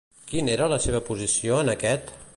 [0.31, 2.15] Quina era la seva posició en aquest?